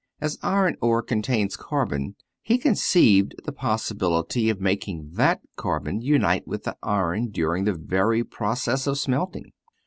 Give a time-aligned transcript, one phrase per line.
[0.19, 6.63] As iron ore contains carbon, he conceived the possibility of making that carbon unite with
[6.63, 9.51] the iron during the very process of smelting.